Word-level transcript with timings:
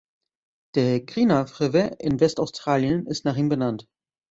Der 0.73 0.99
Greenough 1.01 1.59
River 1.59 1.99
in 1.99 2.19
Westaustralien 2.19 3.05
ist 3.05 3.23
nach 3.23 3.35
ihm 3.37 3.49
benannt. 3.49 3.87